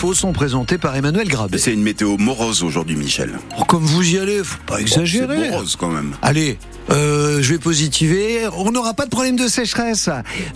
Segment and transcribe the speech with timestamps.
[0.00, 1.58] infos sont présentées par Emmanuel Grabé.
[1.58, 3.38] C'est une météo morose aujourd'hui, Michel.
[3.58, 5.36] Oh, comme vous y allez, faut pas exagérer.
[5.36, 6.14] C'est morose quand même.
[6.22, 6.56] Allez,
[6.88, 8.48] euh, je vais positiver.
[8.56, 10.08] On n'aura pas de problème de sécheresse.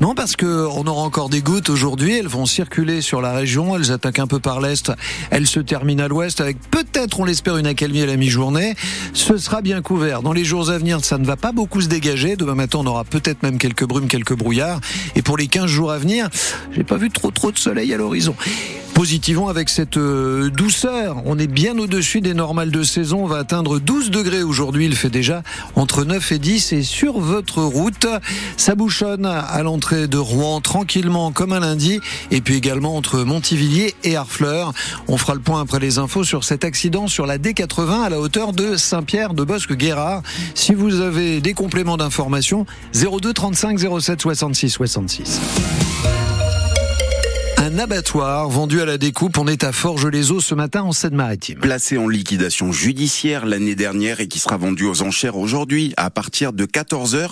[0.00, 2.16] Non, parce que on aura encore des gouttes aujourd'hui.
[2.16, 3.74] Elles vont circuler sur la région.
[3.74, 4.92] Elles attaquent un peu par l'est.
[5.30, 8.76] Elles se terminent à l'ouest avec peut-être, on l'espère, une accalmie à la mi-journée.
[9.12, 10.22] Ce sera bien couvert.
[10.22, 12.36] Dans les jours à venir, ça ne va pas beaucoup se dégager.
[12.36, 14.80] Demain matin, on aura peut-être même quelques brumes, quelques brouillards.
[15.16, 16.28] Et pour les 15 jours à venir,
[16.70, 18.36] j'ai pas vu trop trop de soleil à l'horizon.
[19.02, 21.22] Positivons avec cette euh, douceur.
[21.24, 23.24] On est bien au-dessus des normales de saison.
[23.24, 24.84] On va atteindre 12 degrés aujourd'hui.
[24.86, 25.42] Il fait déjà
[25.74, 26.72] entre 9 et 10.
[26.72, 28.06] Et sur votre route,
[28.56, 31.98] ça bouchonne à l'entrée de Rouen tranquillement comme un lundi.
[32.30, 34.72] Et puis également entre Montivilliers et Harfleur.
[35.08, 38.20] On fera le point après les infos sur cet accident sur la D80 à la
[38.20, 40.22] hauteur de Saint-Pierre de Bosque-Guérard.
[40.54, 45.40] Si vous avez des compléments d'information, 02 35 07 66 66
[47.72, 49.38] un abattoir vendu à la découpe.
[49.38, 51.58] On est à Forges-les-Eaux ce matin en Seine-Maritime.
[51.58, 56.52] Placé en liquidation judiciaire l'année dernière et qui sera vendu aux enchères aujourd'hui à partir
[56.52, 57.30] de 14h.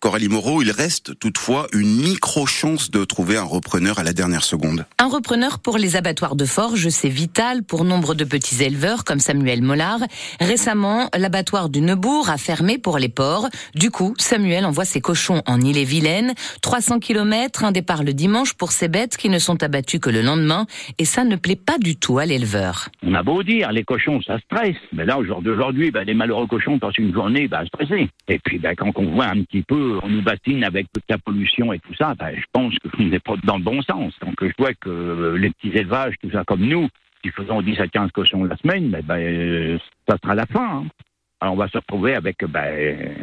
[0.00, 4.86] Coralie Moreau, il reste toutefois une micro-chance de trouver un repreneur à la dernière seconde.
[4.98, 9.20] Un repreneur pour les abattoirs de Forges, c'est vital pour nombre de petits éleveurs comme
[9.20, 10.00] Samuel Mollard.
[10.40, 13.50] Récemment, l'abattoir du Neubourg a fermé pour les porcs.
[13.74, 16.32] Du coup, Samuel envoie ses cochons en Ille-et-Vilaine.
[16.62, 20.22] 300 km, un départ le dimanche pour ces bêtes qui ne sont abattues que le
[20.22, 20.66] lendemain
[20.98, 22.88] et ça ne plaît pas du tout à l'éleveur.
[23.02, 24.76] On a beau dire, les cochons, ça stresse.
[24.92, 28.08] Mais là, aujourd'hui, ben, les malheureux cochons passent une journée ben, stressés.
[28.28, 31.18] Et puis, ben, quand on voit un petit peu, on nous bassine avec toute la
[31.18, 34.12] pollution et tout ça, ben, je pense que on n'est pas dans le bon sens.
[34.20, 36.88] Donc, je vois que les petits élevages, tout ça comme nous,
[37.22, 40.78] qui faisons 10 à 15 cochons la semaine, ben, ben, ça sera la fin.
[40.78, 40.86] Hein.
[41.40, 43.14] Alors, on va se retrouver avec ben,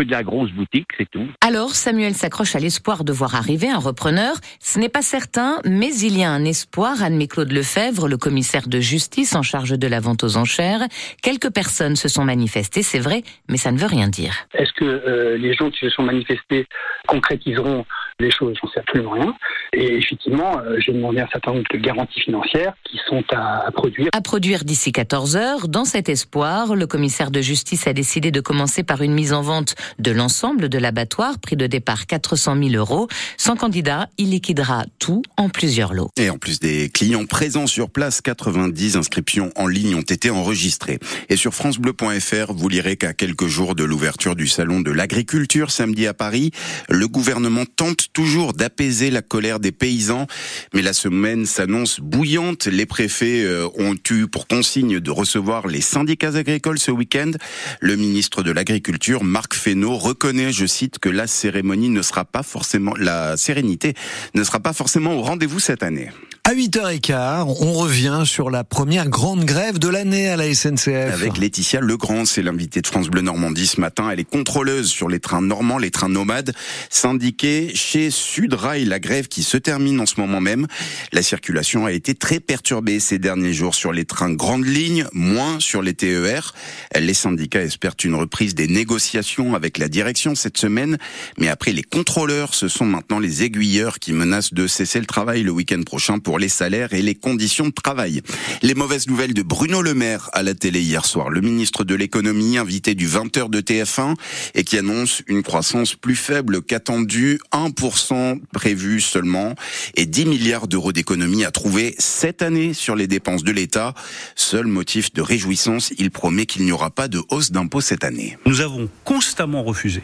[0.00, 1.28] que de la grosse boutique, c'est tout.
[1.40, 4.34] Alors Samuel s'accroche à l'espoir de voir arriver un repreneur.
[4.58, 7.02] Ce n'est pas certain, mais il y a un espoir.
[7.02, 10.82] Anne-Claude Lefebvre, le commissaire de justice en charge de la vente aux enchères.
[11.22, 14.34] Quelques personnes se sont manifestées, c'est vrai, mais ça ne veut rien dire.
[14.54, 16.66] Est-ce que euh, les gens qui se sont manifestés
[17.06, 17.84] concrétiseront
[18.20, 19.34] les choses J'en sais absolument rien.
[19.72, 23.70] Et effectivement, euh, j'ai demandé un certain nombre de garanties financières qui sont à, à
[23.70, 24.08] produire.
[24.12, 25.68] À produire d'ici 14 heures.
[25.68, 29.42] Dans cet espoir, le commissaire de justice a décidé de commencer par une mise en
[29.42, 33.08] vente de l'ensemble de l'abattoir, prix de départ 400 000 euros.
[33.36, 36.10] Sans candidat, il liquidera tout en plusieurs lots.
[36.16, 40.98] Et en plus des clients présents sur place, 90 inscriptions en ligne ont été enregistrées.
[41.28, 46.06] Et sur francebleu.fr, vous lirez qu'à quelques jours de l'ouverture du salon de l'agriculture samedi
[46.06, 46.50] à Paris,
[46.88, 50.26] le gouvernement tente toujours d'apaiser la colère des paysans,
[50.74, 52.66] mais la semaine s'annonce bouillante.
[52.66, 57.32] Les préfets euh, ont eu pour consigne de recevoir les syndicats agricoles ce week-end.
[57.80, 62.42] Le ministre de l'Agriculture, Marc Fesneau, reconnaît, je cite, que la cérémonie ne sera pas
[62.42, 63.94] forcément, la sérénité
[64.34, 66.10] ne sera pas forcément au rendez-vous cette année.
[66.50, 71.14] À 8h15, on revient sur la première grande grève de l'année à la SNCF.
[71.14, 74.10] Avec Laetitia Legrand, c'est l'invitée de France Bleu Normandie ce matin.
[74.10, 76.52] Elle est contrôleuse sur les trains normands, les trains nomades,
[76.88, 80.66] syndiqués chez Sudrail, la grève qui se termine en ce moment même.
[81.12, 85.60] La circulation a été très perturbée ces derniers jours sur les trains grandes lignes, moins
[85.60, 86.52] sur les TER.
[86.98, 90.98] Les syndicats espèrent une reprise des négociations avec la direction cette semaine,
[91.38, 95.44] mais après les contrôleurs, ce sont maintenant les aiguilleurs qui menacent de cesser le travail
[95.44, 98.22] le week-end prochain pour les salaires et les conditions de travail.
[98.62, 101.94] Les mauvaises nouvelles de Bruno Le Maire à la télé hier soir, le ministre de
[101.94, 104.14] l'économie invité du 20h de TF1
[104.54, 109.54] et qui annonce une croissance plus faible qu'attendue, 1% prévu seulement
[109.94, 113.94] et 10 milliards d'euros d'économie à trouver cette année sur les dépenses de l'État.
[114.34, 118.38] Seul motif de réjouissance, il promet qu'il n'y aura pas de hausse d'impôts cette année.
[118.46, 120.02] Nous avons constamment refusé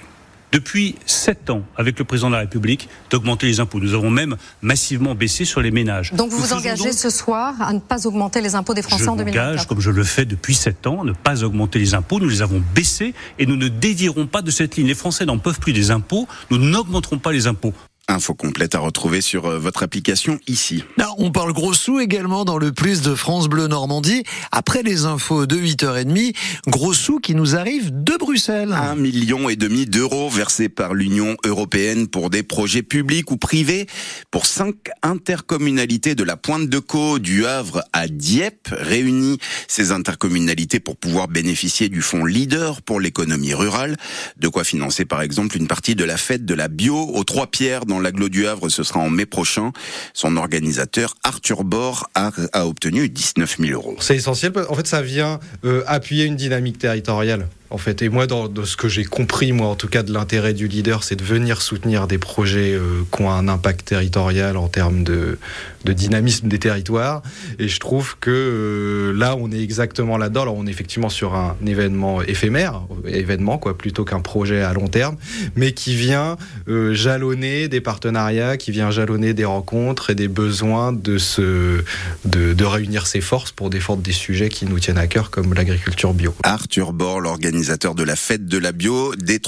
[0.53, 3.81] depuis sept ans avec le président de la République d'augmenter les impôts.
[3.81, 6.13] Nous avons même massivement baissé sur les ménages.
[6.13, 9.17] Donc vous vous engagez ce soir à ne pas augmenter les impôts des Français en
[9.17, 12.21] 2024 comme je le fais depuis sept ans, à ne pas augmenter les impôts.
[12.21, 14.87] Nous les avons baissés et nous ne dévierons pas de cette ligne.
[14.87, 16.27] Les Français n'en peuvent plus des impôts.
[16.51, 17.73] Nous n'augmenterons pas les impôts.
[18.09, 20.85] Info complète à retrouver sur euh, votre application ici.
[21.19, 24.23] on parle gros sous également dans le plus de France Bleu Normandie.
[24.53, 26.35] Après les infos de 8h30,
[26.69, 28.73] gros sous qui nous arrivent de Bruxelles.
[28.73, 33.87] Un million et demi d'euros versés par l'Union européenne pour des projets publics ou privés
[34.31, 40.79] pour cinq intercommunalités de la Pointe de Caux, du Havre à Dieppe, réunies ces intercommunalités
[40.79, 43.97] pour pouvoir bénéficier du fonds Leader pour l'économie rurale.
[44.37, 47.49] De quoi financer par exemple une partie de la fête de la bio aux Trois
[47.49, 49.73] Pierres dans l'aglo du Havre, ce sera en mai prochain.
[50.15, 52.31] Son organisateur, Arthur Bord, a,
[52.67, 53.97] obtenu 19 000 euros.
[54.01, 57.49] C'est essentiel, en fait ça vient euh, appuyer une dynamique territoriale.
[57.71, 58.03] En fait.
[58.03, 61.05] Et moi, dans, ce que j'ai compris, moi, en tout cas, de l'intérêt du leader,
[61.05, 65.39] c'est de venir soutenir des projets euh, qui ont un impact territorial en termes de,
[65.85, 67.23] de dynamisme des territoires.
[67.59, 70.43] Et je trouve que euh, là, on est exactement là-dedans.
[70.43, 74.89] Alors, on est effectivement sur un événement éphémère, événement, quoi, plutôt qu'un projet à long
[74.89, 75.17] terme,
[75.55, 76.37] mais qui vient
[76.69, 81.83] euh, jalonner des partenariats, qui vient jalonner des rencontres et des besoins de, se,
[82.25, 85.55] de, de réunir ses forces pour défendre des sujets qui nous tiennent à cœur, comme
[85.55, 86.35] l'agriculture bio.
[86.43, 87.21] Arthur Bor,
[87.57, 89.41] de la fête de la bio des.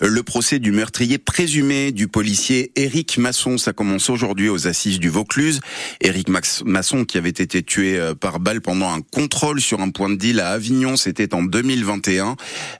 [0.00, 5.08] Le procès du meurtrier présumé du policier Éric Masson, ça commence aujourd'hui aux assises du
[5.08, 5.60] Vaucluse.
[6.00, 6.28] Éric
[6.64, 10.16] Masson qui avait été tué euh, par balle pendant un contrôle sur un point de
[10.16, 12.36] deal à Avignon, c'était en 2021.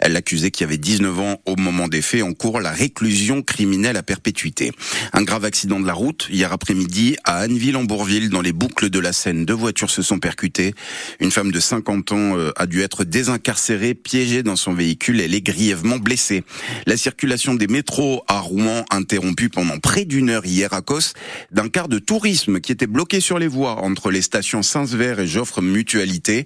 [0.07, 4.73] L'accusé qui avait 19 ans au moment des faits encourt la réclusion criminelle à perpétuité.
[5.13, 9.13] Un grave accident de la route hier après-midi à Anneville-en-Bourville dans les boucles de la
[9.13, 9.45] Seine.
[9.45, 10.75] Deux voitures se sont percutées.
[11.21, 15.21] Une femme de 50 ans euh, a dû être désincarcérée, piégée dans son véhicule.
[15.21, 16.45] Elle est grièvement blessée.
[16.87, 21.15] La circulation des métros à Rouen interrompue pendant près d'une heure hier à cause
[21.51, 25.27] d'un car de tourisme qui était bloqué sur les voies entre les stations Saint-Sever et
[25.27, 26.45] Joffre Mutualité.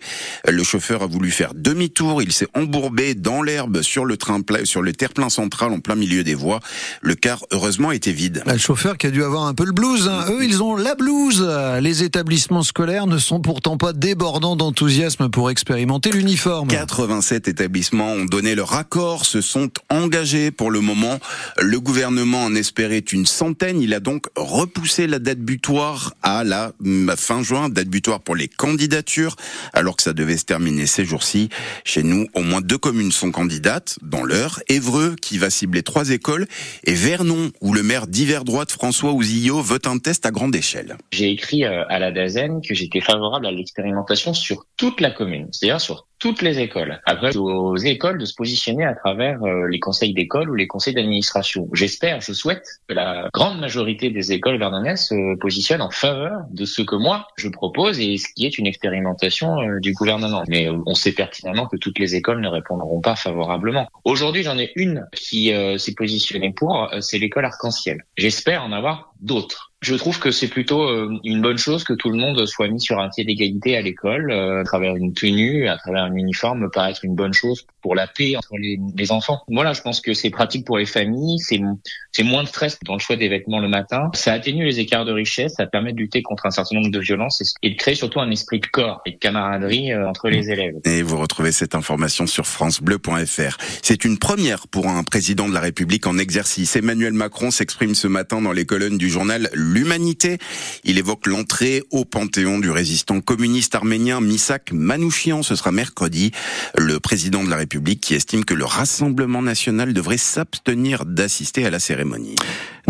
[0.49, 2.23] Le chauffeur a voulu faire demi-tour.
[2.23, 6.25] Il s'est embourbé dans l'herbe sur le train sur le terre-plein central en plein milieu
[6.25, 6.61] des voies.
[7.01, 8.43] Le car, heureusement, était vide.
[8.47, 10.09] Le chauffeur qui a dû avoir un peu le blues.
[10.09, 10.27] Hein.
[10.31, 11.47] Eux, ils ont la blouse.
[11.81, 16.69] Les établissements scolaires ne sont pourtant pas débordants d'enthousiasme pour expérimenter l'uniforme.
[16.69, 21.19] 87 établissements ont donné leur accord, se sont engagés pour le moment.
[21.61, 23.81] Le gouvernement en espérait une centaine.
[23.81, 26.73] Il a donc repoussé la date butoir à la
[27.17, 29.37] fin juin, date butoir pour les candidatures,
[29.73, 31.49] alors que ça devait se terminer ces jours-ci.
[31.85, 34.61] Chez nous, au moins deux communes sont candidates dans l'heure.
[34.69, 36.47] Évreux, qui va cibler trois écoles,
[36.85, 40.97] et Vernon, où le maire d'hiver droite François Ouzillot veut un test à grande échelle.
[41.13, 45.49] J'ai écrit euh, à la DAZEN que j'étais favorable à l'expérimentation sur toute la commune,
[45.53, 47.01] c'est-à-dire sur toutes les écoles.
[47.05, 50.95] Après, aux écoles de se positionner à travers euh, les conseils d'école ou les conseils
[50.95, 51.69] d'administration.
[51.73, 56.65] J'espère, je souhaite que la grande majorité des écoles vernonaises se positionnent en faveur de
[56.65, 60.45] ce que moi je propose et ce qui est une expérimentation euh, du gouvernement.
[60.47, 63.89] Mais euh, on sait pertinemment que toutes les écoles ne répondront pas favorablement.
[64.05, 68.05] Aujourd'hui, j'en ai une qui s'est positionnée pour, c'est l'école arc-en-ciel.
[68.17, 69.73] J'espère en avoir d'autres.
[69.83, 72.81] Je trouve que c'est plutôt euh, une bonne chose que tout le monde soit mis
[72.81, 76.61] sur un pied d'égalité à l'école, euh, à travers une tenue, à travers un uniforme,
[76.61, 79.43] me paraît être une bonne chose pour la paix entre les, les enfants.
[79.49, 83.01] Voilà, je pense que c'est pratique pour les familles, c'est moins de stress dans le
[83.01, 86.23] choix des vêtements le matin, ça atténue les écarts de richesse, ça permet de lutter
[86.23, 89.11] contre un certain nombre de violences et de créer surtout un esprit de corps et
[89.11, 90.77] de camaraderie euh, entre les élèves.
[90.85, 93.57] Et vous retrouvez cette information sur francebleu.fr.
[93.83, 96.77] C'est une première pour un président de la République en exercice.
[96.77, 100.39] Emmanuel Macron s'exprime ce matin dans les colonnes du journal L'Humanité.
[100.83, 105.43] Il évoque l'entrée au panthéon du résistant communiste arménien Misak Manouchian.
[105.43, 106.33] Ce sera mercredi.
[106.77, 111.71] Le président de la République qui estime que le Rassemblement national devrait s'abstenir d'assister à
[111.71, 112.35] la cérémonie.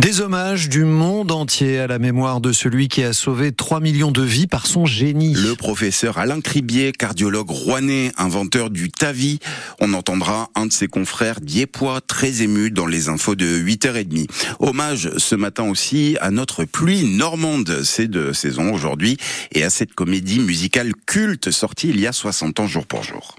[0.03, 4.11] Des hommages du monde entier à la mémoire de celui qui a sauvé 3 millions
[4.11, 5.33] de vies par son génie.
[5.33, 9.39] Le professeur Alain Cribier, cardiologue rouennais, inventeur du TAVI.
[9.81, 14.29] On entendra un de ses confrères diepois très ému dans les infos de 8h30.
[14.59, 17.83] Hommage ce matin aussi à notre pluie normande.
[17.85, 19.19] C'est de saison aujourd'hui
[19.53, 23.37] et à cette comédie musicale culte sortie il y a 60 ans jour pour jour.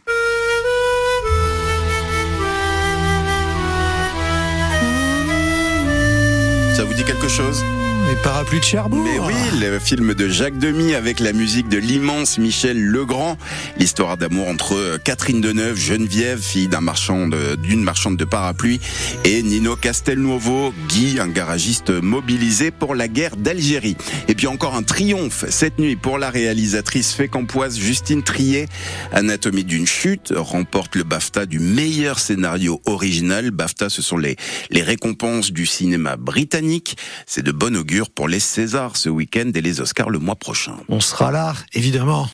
[6.83, 7.63] Ça vous dit quelque chose?
[8.07, 9.03] Les parapluies de Cherbourg.
[9.03, 13.37] Mais oui, le film de Jacques Demy avec la musique de l'immense Michel Legrand.
[13.77, 18.79] L'histoire d'amour entre Catherine Deneuve, Geneviève, fille d'un marchand d'une marchande de parapluies,
[19.23, 23.95] et Nino Castelnuovo, Guy, un garagiste mobilisé pour la guerre d'Algérie.
[24.27, 28.67] Et puis encore un triomphe cette nuit pour la réalisatrice fécampoise Justine Trier.
[29.11, 33.51] Anatomie d'une chute remporte le BAFTA du meilleur scénario original.
[33.51, 34.35] BAFTA, ce sont les,
[34.71, 36.97] les récompenses du cinéma britannique.
[37.25, 40.75] C'est de bon augure pour les Césars ce week-end et les Oscars le mois prochain.
[40.89, 42.27] On sera là, évidemment.